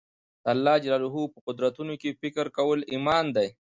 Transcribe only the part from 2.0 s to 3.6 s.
کښي فکر کول ایمان دئ.